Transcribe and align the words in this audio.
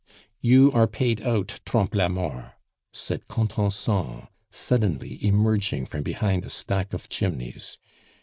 "You 0.41 0.71
are 0.71 0.87
paid 0.87 1.21
out, 1.21 1.59
Trompe 1.63 1.95
la 1.95 2.09
Mort," 2.09 2.53
said 2.91 3.27
Contenson, 3.27 4.27
suddenly 4.49 5.23
emerging 5.23 5.85
from 5.85 6.01
behind 6.01 6.43
a 6.43 6.49
stack 6.49 6.91
of 6.93 7.07
chimneys. 7.07 7.77